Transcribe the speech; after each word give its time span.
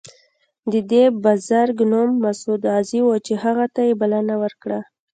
د 0.71 0.73
دې 0.91 1.03
بزرګ 1.23 1.77
نوم 1.91 2.09
مسعود 2.23 2.61
غازي 2.71 3.01
و 3.03 3.09
چې 3.25 3.33
هغه 3.43 3.65
ته 3.73 3.81
یې 3.87 3.93
بلنه 4.01 4.35
ورکړه. 4.43 4.79